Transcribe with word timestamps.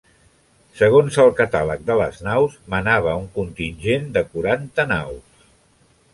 Segons 0.77 1.19
el 1.23 1.29
Catàleg 1.41 1.83
de 1.89 1.97
les 1.99 2.17
naus, 2.29 2.57
manava 2.77 3.15
un 3.25 3.29
contingent 3.37 4.09
de 4.19 4.25
quaranta 4.33 4.89
naus. 4.95 5.47